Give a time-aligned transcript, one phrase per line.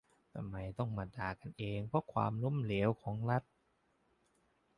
[0.33, 3.43] "ทำไมต้องมาด่ากันเองเพราะความล้มเหลวของรัฐ"